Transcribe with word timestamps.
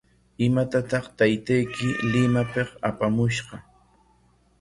¿Imatataq 0.45 1.05
taytayki 1.17 1.87
Limapik 2.11 2.69
apamushqa? 2.89 3.55